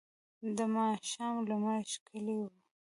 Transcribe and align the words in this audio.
د 0.55 0.57
ماښام 0.75 1.35
لمر 1.49 1.81
ښکلی 1.91 2.35
و. 2.43 2.47